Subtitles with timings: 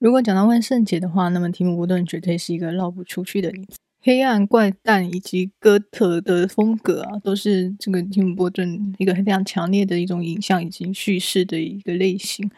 [0.00, 3.76] 如果讲到万圣节的话，那么提姆波顿绝对是一个绕不出去的名字。
[4.00, 12.50] 黑暗、怪诞以及哥特的风格啊，都是这个提姆波顿一个非常强烈的一种影像以及叙事的一个类型。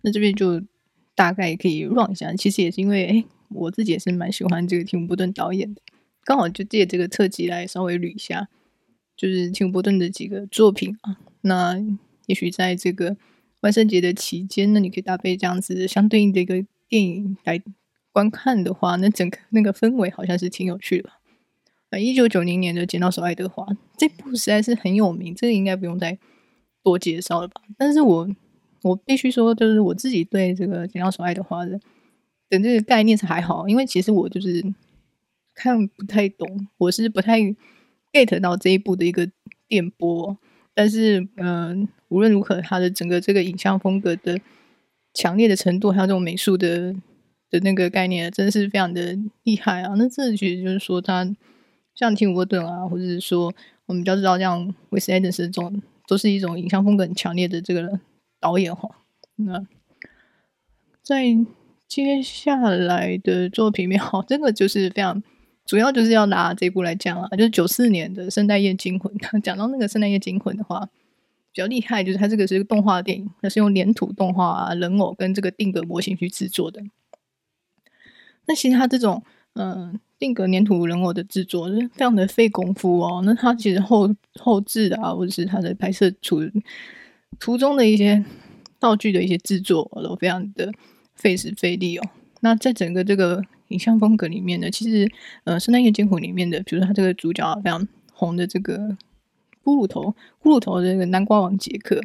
[0.00, 0.62] 那这边就
[1.14, 5.82] 大概可以 run 一下，其实也是因为诶我自己也是蛮喜欢这个提姆波顿导演的，
[6.24, 8.48] 刚好就借这个特辑来稍微捋一下，
[9.14, 11.18] 就是提姆波顿的几个作品啊。
[11.42, 11.78] 那
[12.24, 13.14] 也许在这个
[13.62, 17.60] 万圣节的期间，那你可以搭配这样子相对应的一个电影来。
[18.14, 21.08] 观看的话，那整个那个氛围好像是挺有趣的。
[21.88, 23.64] 呃，一九九零年的《剪刀手爱德华》
[23.96, 26.18] 这部实在是很有名，这个应该不用再
[26.82, 27.62] 多介绍了吧？
[27.78, 28.28] 但是我
[28.82, 31.80] 我必须说，就是我自己对这个《剪刀手爱德华》的
[32.50, 34.62] 的这个概念是还好，因为其实我就是
[35.54, 37.40] 看不太懂，我是不太
[38.12, 39.26] get 到这一部的一个
[39.66, 40.36] 电波。
[40.74, 44.38] 但是，嗯、无论如何，他的整个这个影像风格的
[45.14, 46.94] 强烈的程度，还有这种美术的。
[47.52, 49.92] 的那个概念真的是非常的厉害啊！
[49.98, 51.36] 那这其实就是说，他
[51.94, 53.52] 像提姆波顿啊，或者是说
[53.84, 58.00] 我们比较知道这样韦斯·安德森这种，都是一种影像风格很强烈的这个
[58.40, 58.88] 导演哈。
[59.36, 59.66] 那
[61.02, 61.26] 在
[61.86, 65.22] 接下来的作品里面，好，这个就是非常
[65.64, 69.12] 主要就是要拿这一部来讲啊，就是九四年的《圣诞夜惊魂》。
[69.40, 70.84] 讲到那个《圣诞夜惊魂》的话，
[71.52, 76.82] 比较厉害就是它这个是一个动画电影，它是用黏土动画啊、人偶跟这个定格模型去制作的。
[78.46, 79.22] 那其实它这种
[79.54, 83.22] 嗯、定格粘土人偶的制作，是非常的费功夫哦。
[83.24, 84.08] 那它其实后
[84.40, 86.40] 后制啊，或者是它的拍摄途
[87.38, 88.24] 途中的一些
[88.78, 90.72] 道具的一些制作，都非常的
[91.14, 92.08] 费时费力哦。
[92.40, 95.10] 那在整个这个影像风格里面呢，其实
[95.44, 98.78] 呃《圣诞夜惊魂》里面的，比如说它这个主角非常红的这个
[99.64, 102.00] 骷髅头，骷髅头的这个南瓜王杰克，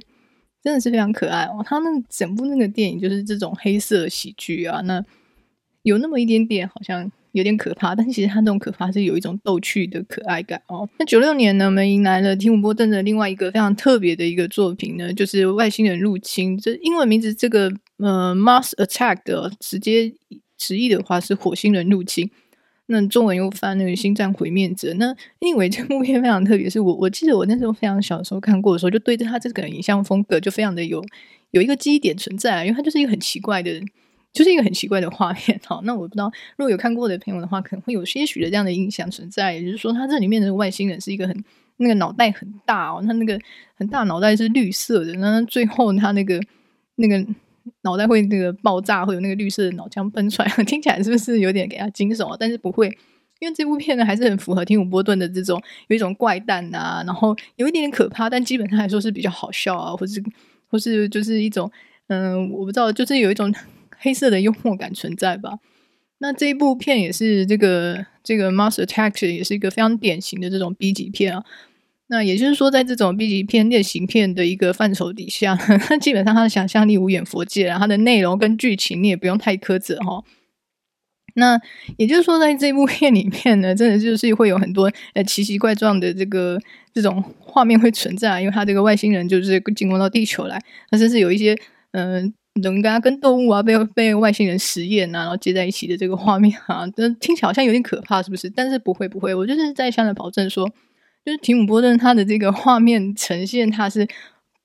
[0.64, 1.64] 真的是非常可爱哦。
[1.66, 5.04] 他那整部那个电影就是这种黑色喜剧啊，那。
[5.84, 10.90] 有那么一点点，好像有点可怕，但其实它这种可怕是有一种逗趣的可爱感哦。
[11.00, 16.58] 那九六年呢，我们迎来了提姆波顿的另外一个非常特别的一个作品呢，就是《外星人入侵》。
[16.62, 20.14] 这英文名字这个呃，Mars Attack 的直接
[20.58, 22.30] 直译的话是火星人入侵。
[22.88, 24.94] 那中文又翻那个星战毁灭者。
[24.96, 31.04] 那因为这部片非常特别，是我我记得我那时候非常小的时候看过的时候，就对着它这个影像风格就非常的有
[31.52, 33.82] 有一个记忆点存在，因为它就是一个很奇怪的。
[34.34, 41.44] 就是一个很奇怪的画面， 好，那我不知道如果有看过的朋友的话，可能会有些许的这样的印象存在，也就是说，它这里面的外星人是一个很
[41.78, 43.40] 那个脑袋很大哦，他那个
[43.74, 46.40] 很大脑袋是绿色的，那最后他那个
[46.98, 47.26] 那个
[47.84, 52.38] 脑袋会那个爆炸，会有那个绿色的脑浆喷出来， 听起来是不是有点给他惊悚啊？
[52.40, 52.88] 但是不会，
[53.40, 60.24] 因为这部片呢还是很符合提姆波顿的这种有一种怪诞啊，然后有一点点可怕，但基本上来说是比较好笑啊，或是
[60.68, 61.72] 或是就是一种
[62.08, 63.54] 嗯、我不知道，就是有一种。
[64.00, 65.58] 黑色的幽默感存在吧？
[66.20, 71.44] 那这一部片也是这个这个《Mars Attack》也是一个非常典型的这种 B 级片啊。
[72.10, 75.56] 那也就是说，在这种 B 级片类型片的一个范畴底下，
[75.88, 80.24] 它基本上它的想象力无远弗届，它的内容跟剧情你也不用太苛责哈。
[81.36, 81.60] 那
[81.98, 86.60] 也就是说，在这部片里面呢，真的就是会有很多呃奇奇怪状的这个
[86.94, 91.56] 这种画面会存在，因为它这个外星人就是进攻到地球来，那甚至有一些
[91.92, 92.24] 嗯。
[92.24, 98.50] 呃人啊，跟动物啊，被被外星人实验啊，然后接在一起的这个画面啊，这听起来好像有点可怕，是不是？
[98.50, 100.68] 但是不会不会，我就是在向你保证说，
[101.28, 104.08] 就是提姆波顿他的这个画面呈现，他是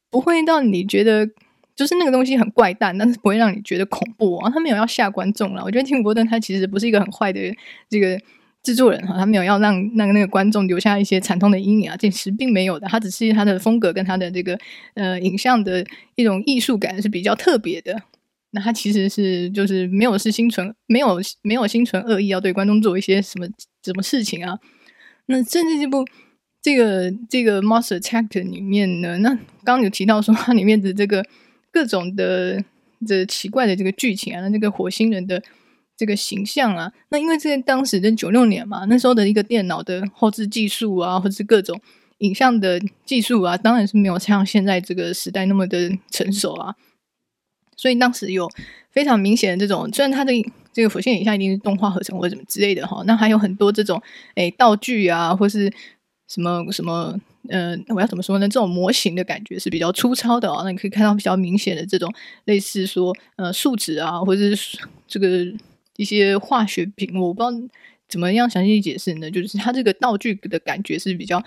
[0.09, 1.29] 不会让你觉得
[1.75, 4.49] 就是那个东西很怪诞，但是不会让你觉得恐怖啊。
[4.49, 7.41] 他没有要吓观众了，我觉得提姆波顿他其实不是一个很坏的
[7.89, 8.17] 这个。
[8.65, 14.57] 制作人哈，他没有要让那个那个观众留下一些惨痛的阴影啊，这其实并没有的，他只是他的风格跟他的这个
[14.95, 15.85] 呃影像的
[16.15, 18.01] 一种艺术感是比较特别的。
[18.53, 23.49] 那他其实是就是没有是心存没有没有心存恶意，要对观众做一些什么
[23.83, 24.57] 什么事情啊。
[25.27, 26.07] 那甚至这部
[26.63, 29.31] 这个这个《Mars Attack》里面呢，那
[29.65, 31.27] 刚刚有提到说它里面的这个
[31.71, 32.65] 各种的
[33.07, 35.43] 这奇怪的这个剧情啊，那这个火星人的。
[35.95, 41.81] 这个形象啊，那因为这个当时的九六年嘛，那时候的一个电脑的后置技术啊，或者是各种
[42.19, 46.75] 影像的技术啊，当然是没有像现在这个时代那么的成熟啊。
[47.77, 48.51] 所以当时有
[48.91, 50.33] 非常明显的这种，虽然它的
[50.73, 54.03] 这个火星影像一定是动画合成或者什么之类的哈，那还有很多这种
[54.35, 55.73] 诶道具啊，或是
[56.33, 57.15] 什么什么
[57.49, 58.49] 呃，我要怎么说呢？
[58.49, 60.63] 这种模型的感觉是比较粗糙的啊。
[60.65, 62.13] 那你可以看到比较明显的这种
[62.45, 65.47] 类似说呃树脂啊，或者是这个。
[65.99, 67.69] 一些化学品，我不知道
[68.09, 69.31] 怎么样详细解释呢？
[69.31, 71.41] 就是它这个道具的感觉是比较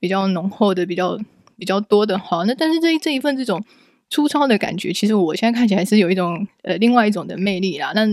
[0.00, 1.20] 比较浓厚的，比较
[1.58, 2.18] 比较多的。
[2.18, 3.62] 好，那但是这这一份这种
[4.08, 7.92] 粗糙的感觉，其实我现在看起来是有一种呃另外一种的魅力啦。
[7.94, 8.06] 那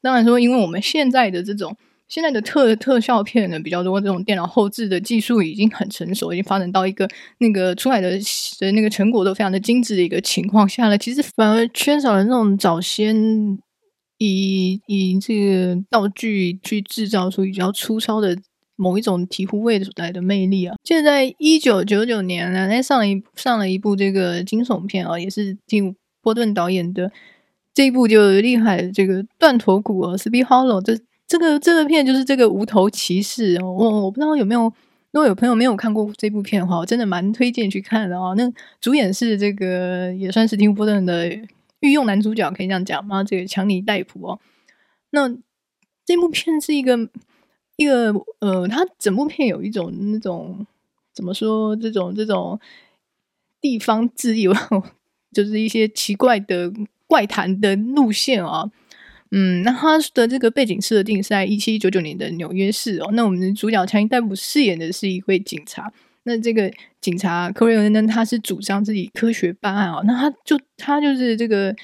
[0.00, 1.76] 当然说，因为我们现在的这种
[2.14, 7.08] 现在的特特效片呢比较多，这种电脑后置的技术已经很成熟，已经发展到一个
[7.38, 8.16] 那个出来的
[8.60, 13.58] 的那个成果都非常的精致的一个情况下了，其实反而缺少了那种早先
[14.18, 18.38] 以以这个道具去制造出比较粗糙的。
[18.76, 20.74] 某一种醍醐味所带来的魅力啊！
[20.82, 25.90] 现在一九九九年呢，那上了一上了一部这个惊悚片啊，也是蒂姆·
[26.20, 27.12] 波顿导演的
[27.72, 30.82] 这一部就厉害这个断头谷啊 s p e e Hollow。
[30.82, 34.62] 这这个这个片就是这个无头骑士哦，我我不知道有没有，
[35.12, 38.34] 如果有朋友没有看过这部片的话，我真的蛮推荐去看的哦。
[38.36, 38.50] 那
[38.80, 41.28] 主演是这个也算是蒂姆·波顿的
[41.80, 43.24] 御用男主角，可以这样讲吗？
[43.24, 44.40] 这个强尼戴普哦。
[45.10, 45.28] 那
[46.04, 47.08] 这部片是一个。
[47.76, 50.64] 一个呃，它整部片有一种那种
[51.12, 52.56] 怎么说，这种这种
[53.60, 54.54] 地方自由，
[55.34, 56.72] 就是一些奇怪的
[57.08, 58.70] 怪谈的路线啊。
[59.36, 63.10] 嗯，那他的这个背景设定是在一七九九年的纽约市哦。
[63.12, 65.92] 那我们的主角强尼戴普饰演的是一位警察。
[66.22, 70.00] 那这个警察科瑞恩呢，他是主张自己科学办案啊。
[70.06, 71.74] 那他就他就是这个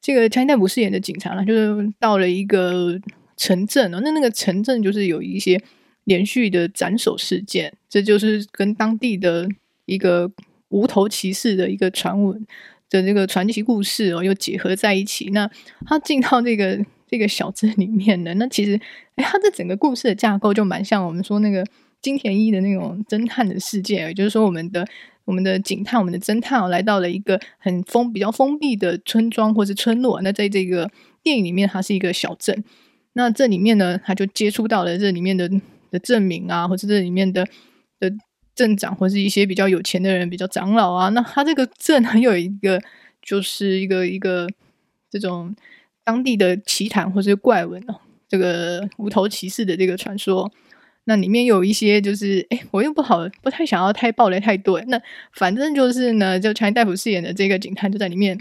[0.00, 2.98] 这个强尼戴普饰演的警察呢，就是到了一个。
[3.38, 5.60] 城镇哦，那那个城镇就是有一些
[6.04, 9.46] 连续的斩首事件，这就是跟当地的
[9.84, 10.32] 一个
[10.70, 12.46] 无头骑士的一个传闻
[12.90, 15.30] 的这个传奇故事哦，又结合在一起。
[15.30, 15.50] 那
[15.86, 16.78] 他进到这个
[17.08, 18.80] 这个小镇里面呢，那其实
[19.14, 21.64] 哎，他这整个故事的架构就蛮像我们说那个
[22.00, 24.86] 金田一的那种侦探的世界，也就是说我们的
[25.24, 30.20] 我们的警探、我们的侦探哦来到了一个很封比较封闭的村庄或是村落。
[30.22, 30.90] 那在这个
[31.22, 32.62] 电影里面，它是一个小镇。
[33.14, 35.50] 那这里面呢，他就接触到了这里面的
[35.90, 37.48] 的镇民啊，或者这里面的
[38.56, 41.08] 镇长，或是一些比较有钱的人，比较长老啊。
[41.10, 42.80] 那他这个镇还有一个，
[43.22, 44.48] 就是一个一个
[45.08, 45.54] 这种
[46.02, 47.94] 当地的奇谈或是怪闻哦，
[48.28, 50.50] 这个无头骑士的这个传说。
[51.04, 54.80] 那里面有一些就是，哎，我又不好，不太想要太暴雷太多。
[54.88, 55.00] 那
[55.32, 58.36] 反正就是呢，就强尼戴普饰演的这个警探就在里面。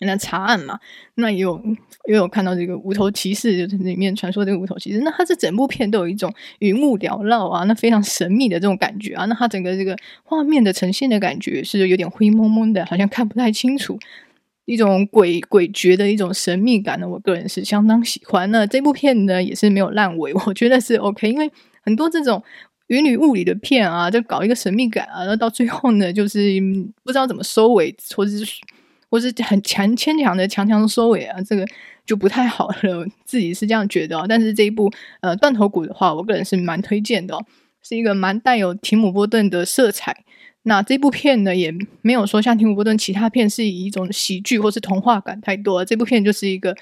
[0.00, 0.78] 那查案嘛，
[1.14, 1.58] 那也有
[2.06, 5.00] 也有看到这个无头骑士，就是里面传说这个无头骑士。
[5.00, 9.24] 那他这整部片都有一种云雾缭绕啊，那非常神秘的这种感觉啊。
[9.24, 13.98] 那他整个这个画面的呈现的感觉是有点灰蒙蒙的，好像看不太清楚，
[14.66, 17.08] 一种诡诡谲的一种神秘感呢。
[17.08, 18.50] 我个人是相当喜欢。
[18.50, 21.50] 那这部片呢也是没有烂尾，我觉得是 OK，因为
[21.82, 22.42] 很多这种
[22.88, 26.38] 云里雾里的片啊，就搞一个神秘感啊，那到最后呢就是
[27.02, 28.44] 不知道怎么收尾，或者是。
[29.10, 31.66] 或是很强牵强的强强收尾啊，这个
[32.04, 33.06] 就不太好了。
[33.24, 34.24] 自己是这样觉得。
[34.28, 37.44] 但是这一部呃断头谷的话，我个人是蛮推荐的哦，
[37.82, 40.24] 是一个蛮带有提姆波顿的色彩。
[40.62, 41.72] 那这部片呢，也
[42.02, 45.84] 没有说像提姆波顿其他片是以一种喜剧或是童话感太多。
[45.84, 46.74] 这部片就是一个，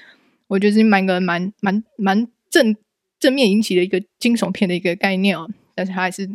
[0.47, 2.75] 我觉得是蛮个蛮蛮蛮正
[3.19, 5.47] 正面引起的一个惊悚片的一个概念哦。
[5.75, 6.27] 但是它还是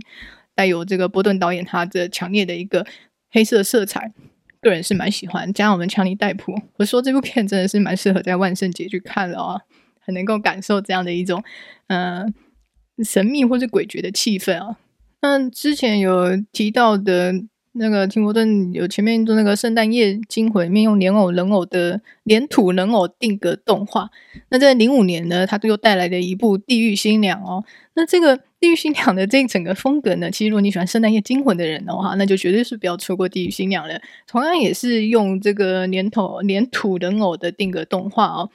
[0.54, 2.86] 带有这个波顿导演他的强烈的一个
[3.30, 4.12] 黑色色彩。
[4.60, 9.60] 个人是蛮喜欢，加上我们强尼戴普，我说这部片真的是蛮适合在万圣节去看的哦，
[10.00, 11.42] 很能够感受这样的一种
[11.88, 14.76] 嗯、呃、神秘或是诡谲的气氛啊。
[15.22, 17.34] 那之前有提到的
[17.72, 24.10] 那个提伯顿有前面做那个《圣诞夜惊魂》里面用莲藕人偶的黏土人偶定格动画，
[24.50, 27.64] 那在零五年呢，他又带来了一部《地狱新娘》哦，
[27.94, 28.40] 那这个。
[28.60, 33.98] 地狱新娘的这整个风格呢，其实如果你喜欢圣诞夜惊魂的人的话，那就绝对是不要错过地狱新娘了。
[34.26, 38.50] 同样也是用这个黏土黏土人偶的定格动画哦。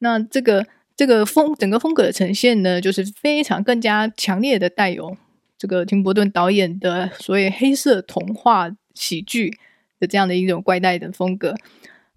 [0.00, 5.16] 那这个这个风整个风格的呈现呢，就是非常更加强烈的带有
[5.56, 9.56] 这个廷伯顿导演的所谓黑色童话喜剧
[9.98, 11.54] 的这样的一种怪诞的风格。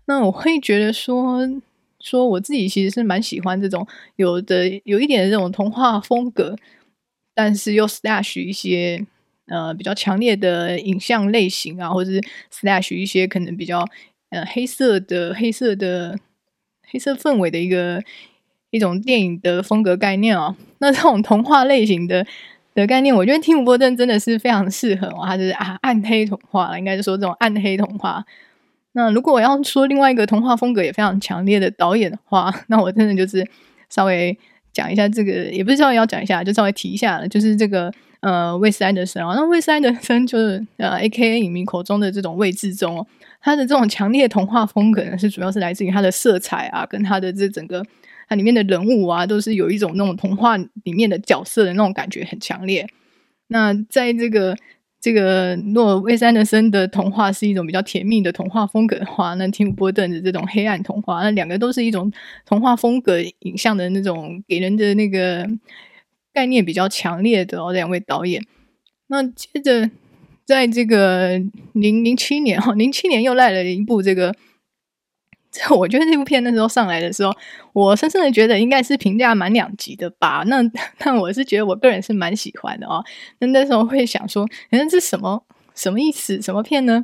[0.07, 1.39] 那我会觉得说
[2.01, 6.57] 说我自己其实是蛮喜欢这种有的有一点这种童话风格。
[7.41, 9.01] 但是又 slash 一些
[9.47, 13.87] 呃比较强烈的影像类型啊，或者是 slash 一些可能比较
[14.29, 16.19] 呃黑色的黑色的
[16.91, 18.03] 黑色氛围的一个
[18.71, 20.53] 一种电影的风格概念啊。
[20.79, 22.27] 那这种童话类型的
[22.75, 25.25] 的概念，我觉得提姆波顿真的是非常适合哦。
[25.25, 28.25] 他就是啊暗黑童话，应该是说这种暗黑童话。
[28.91, 33.49] 那如果我要说另外一个童话风格也非常强烈的导演的话， 那我真的就是
[33.89, 34.37] 稍微。
[34.73, 37.27] 讲一下这个，也不是稍微要讲一下，就稍微提一下了。
[37.27, 43.07] 就是这个呃，魏斯安德森啊，那魏斯安德森就是呃，A K A 影迷口中的这种魏志忠哦，
[43.41, 47.85] 他的这种强烈童话风格呢，是主要是来自于他的色彩啊，跟他的这整个
[48.27, 52.87] 它里面的人物啊，都是有一种那种童话里面的角色的那种感觉很强烈。
[53.47, 54.55] 那在这个
[55.01, 62.11] 这个如果韦斯安德森的童话是一种比较甜蜜的童话风格的话，那提姆波顿的这种黑暗童话，那两个都是一种
[62.45, 65.47] 童话风格影像的那种给人的那个
[66.33, 68.43] 概念比较强烈的哦，两位导演。
[69.07, 69.89] 那接着
[70.45, 71.39] 在这个
[71.73, 74.35] 零零七年哈，零七年又来了一部这个。
[75.75, 77.33] 我觉得这部片那时候上来的时候，
[77.73, 80.43] 我深深的觉得应该是评价满两级的吧。
[80.45, 80.61] 那
[81.03, 83.03] 那我是觉得我个人是蛮喜欢的哦。
[83.39, 86.39] 那那时候会想说，哎，这是什么什么意思？
[86.41, 87.03] 什么片呢？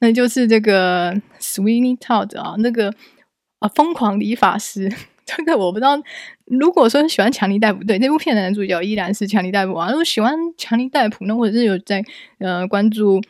[0.00, 2.92] 那就是这个 Sweeney Todd 啊，那个
[3.60, 4.92] 啊疯狂理发师。
[5.24, 5.96] 这个我不知道。
[6.44, 9.90] 如果说喜欢强尼戴普，对这部片的男主角依然是强尼戴普啊。
[9.90, 12.04] 如果喜欢强尼戴普，那或者是有在
[12.38, 13.20] 呃关注。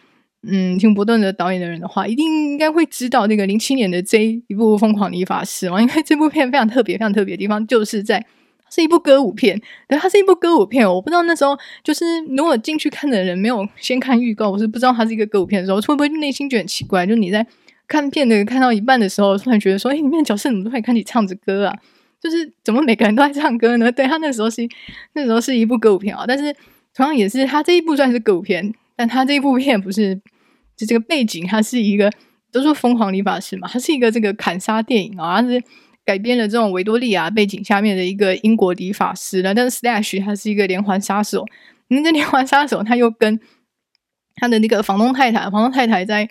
[0.42, 8.24] 嗯，提姆波顿的导演的人的话，一定应该会知道那个零七年的这一部《疯狂理发师》嘛，因为这部片非常特别，非常特别的地方就是在
[8.70, 10.86] 是一部歌舞片，对，它是一部歌舞片。
[10.88, 12.04] 我不知道那时候就是
[12.36, 17.06] 如果进去看的人没有先看预告，我是不知道它是一个歌舞片的时候，会不会内心觉得很奇怪？
[17.06, 17.44] 就你在
[17.88, 21.76] 看片的看到一半的时候，突然觉得说，哎，里面的角色怎么都可以开始唱着歌啊？
[22.20, 23.90] 就是怎么每个人都在唱歌呢？
[23.92, 24.68] 对，他那时候是
[25.12, 26.54] 那时候是一部歌舞片啊，但是
[26.94, 30.20] 同样也是他这一部算是歌舞片，但他这一部片不是。
[30.78, 32.12] 就这个背景，它是一个
[32.52, 35.58] 都说疯狂理发师嘛，它是一个这个砍杀电影啊，它是
[36.04, 39.54] 改编了这种维多利亚背景下面的一个英国理发师了。
[39.54, 41.46] 但是 Slash 他是一个连环杀手，
[41.88, 43.40] 那这连环杀手他又跟
[44.34, 46.28] 他的那个房东太太，房东太太在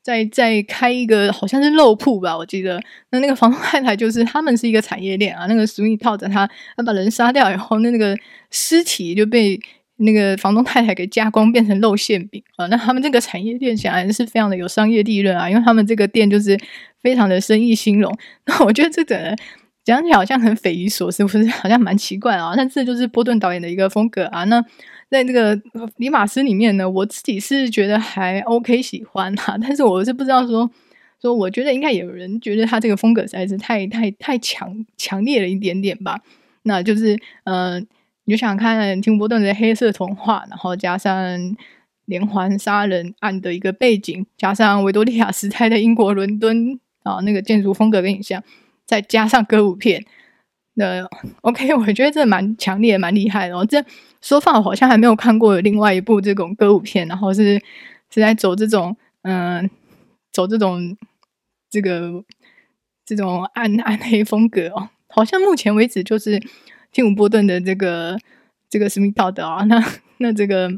[0.00, 2.80] 在在开一个好像是肉铺吧，我记得。
[3.10, 8.16] 那那个房东太太就是他们是一个产业链啊，那个 Sweeney 套着他，他把人杀掉以后，那那个
[8.52, 9.60] 尸体就被。
[10.00, 16.56] 那个房东太太给加工变成肉馅饼啊，那他们这个产业链显然是非常的有商业利润啊，因为他们这个店就是
[17.02, 18.16] 非常的生意兴隆。
[18.46, 19.34] 那我觉得这个
[19.84, 22.54] 讲起来好像很匪夷所思，不是好像蛮奇怪啊？
[22.56, 24.44] 但这就是波顿导演的一个风格啊。
[24.44, 24.64] 那
[25.10, 25.60] 在这个
[25.96, 30.70] 理发师里面呢，我自己是觉得还 OK 喜欢啊，但是我是不知道说
[31.20, 36.20] 说，我觉得应该有人觉得他这个风格实在是太太太强强烈了一点点吧。
[36.62, 37.74] 那就是嗯。
[37.80, 37.82] 呃
[38.28, 41.16] 你就想看提姆波顿的黑色童话，然后加上
[42.04, 48.44] 连环杀人案的一个背景，加上维多利亚时代的英国伦敦啊那个建筑风格跟影像，
[48.84, 50.04] 再加上歌舞片，
[50.74, 51.02] 那
[51.40, 53.48] OK， 我觉得这蛮强烈、蛮厉害的。
[53.48, 53.82] 然后这
[54.20, 57.54] 说法我好像还没有看过另外一部这种歌舞片，然后是
[58.10, 59.70] 是在走这种嗯、
[60.30, 60.94] 走这种
[61.70, 62.22] 这个
[63.06, 66.38] 这种暗暗黑风格哦，好像目前为止就是。
[66.92, 68.18] 提姆波顿的这个
[68.70, 69.84] 这个使命道德啊， 那
[70.18, 70.70] 那这个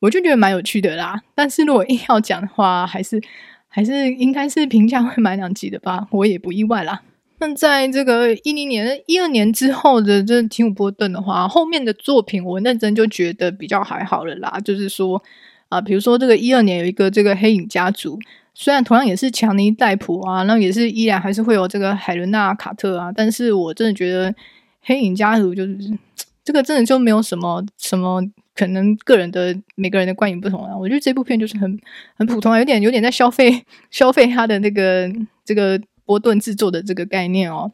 [0.00, 1.20] 我就觉得蛮有趣的啦。
[1.34, 3.20] 但是如果硬要讲的话，还是
[3.66, 7.02] 还是应该是评价会蛮两极的吧，我也不意外啦。
[7.40, 14.58] 那在这个一零年、一二年之后的这提姆波顿的话，后面的作品我认真就觉得比较还好了啦。
[14.64, 15.22] 就是说
[15.68, 18.18] 啊，比如说这个一二年有一个这个黑影家族，
[18.54, 24.34] 虽然同样也是强尼戴普啊，那也是依然还是会有这个海伦娜卡特啊，但是我真的觉得。
[24.80, 25.76] 黑影家族就是
[26.44, 28.22] 这个，真的就没有什么什么
[28.54, 30.76] 可能个人的每个人的观影不同啊。
[30.76, 31.78] 我觉得这部片就是很
[32.16, 35.10] 很普通啊，有点有点在消费消费他的那个
[35.44, 37.70] 这个波顿制作的这个概念哦，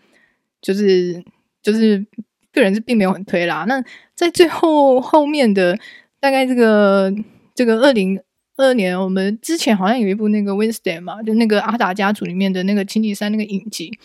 [0.61, 1.23] 就是
[1.62, 2.04] 就是
[2.52, 3.64] 个人是并没有很推啦。
[3.68, 3.82] 那
[4.14, 5.78] 在最后后面的
[6.18, 7.14] 大概这个
[7.54, 8.20] 这个二零
[8.56, 13.96] 二年，我们之前好像有一部那个 Wednesday 嘛，就那个阿达家族里面的那个青木山那个影集。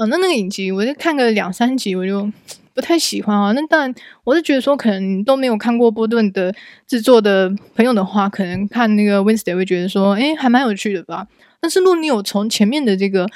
[0.00, 2.26] 哦，那那个影集，我就看个两三集，我就
[2.72, 3.52] 不太喜欢啊。
[3.52, 6.54] 那当然，我是觉得说，可能都没有看过波顿的
[6.86, 11.26] 制作的朋友的话，可能看那个 Wednesday 会觉得说，诶，还蛮有趣的吧。
[11.60, 13.28] 但是，如果你有从前面的这个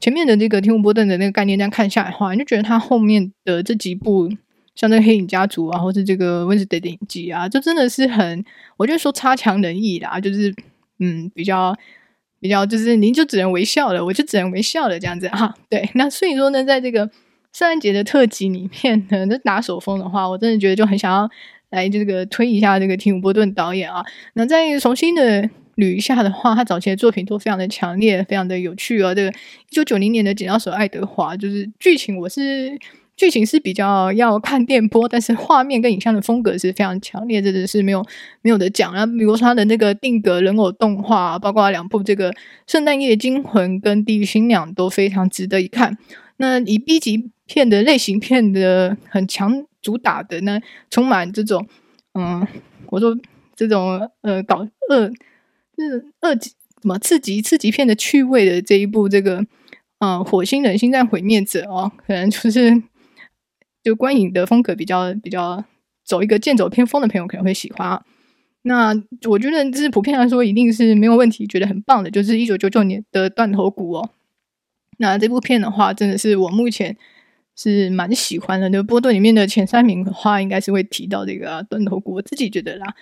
[0.00, 4.30] 前面的这个提姆波顿的那个概念这样看下来的话，你就觉得他后面的这几部，
[4.74, 8.42] 像这个黑影家族啊，或是这个 Wednesday 的影集啊，就真的是很，
[8.78, 10.54] 我就说差强人意啦，就是
[10.98, 11.76] 嗯，比较。
[12.46, 15.52] 比较就是您就只能微笑了，我就只能微笑了这样子哈。
[15.68, 17.00] 对，那所以说呢，在这个
[17.52, 21.28] 圣诞节的特辑里面呢，那拿手风的话，我真的觉得就很想要
[21.70, 24.04] 来这个推一下这个提姆波顿导演啊。
[24.34, 25.42] 那再重新的
[25.74, 29.12] 捋一下的话，他早期的作品都非常的强烈，非常的有趣啊。
[29.12, 32.78] 这个一九九零年的《剪刀手爱德华》，就是剧情我是。
[33.16, 38.04] 剧情是比较要看电波，但是画面跟影像的风格是非常强烈，这的是没有
[38.42, 38.92] 没有的讲。
[38.92, 42.30] 啊比如说他的那个定格人偶动画，包括两部这个
[42.66, 45.96] 《圣诞夜惊魂》跟《地狱新娘》都非常值得一看。
[46.36, 51.66] 那以 B 级片的类型片的很强主打的呢，充满这种
[52.12, 52.46] 嗯，
[52.90, 53.16] 我说
[53.54, 54.58] 这种呃搞
[54.90, 55.08] 恶
[55.74, 56.50] 就是恶级
[56.82, 59.38] 什么刺激刺激片的趣味的这一部这个
[60.00, 62.82] 嗯《火星人星战毁灭者》哦，可能就是。
[63.86, 65.64] 就观影的风格比较比较
[66.04, 68.02] 走一个剑走偏锋的朋友可能会喜欢啊。
[68.62, 68.92] 那
[69.28, 74.10] 我觉得这是普遍来说一定是没有问题，觉得很棒的，就是一九九九年的断头谷哦。
[74.98, 76.96] 那这部片的话，真的是我目前
[77.54, 78.68] 是蛮喜欢的。
[78.70, 82.14] 那波顿里面的前三名的话，应该是会提到这个啊，断头谷。
[82.14, 82.92] 我自己觉得啦，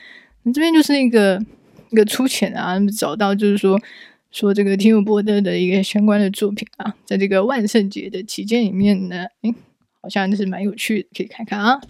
[0.53, 1.43] 这边就是一个
[1.88, 3.81] 一个粗浅啊，找到就是说
[4.31, 9.55] 说这个提姆波顿的一个相关的作品啊，在这个万圣节的期间里面呢，诶，
[10.05, 11.81] 好像就是蛮有趣的，可以看看啊。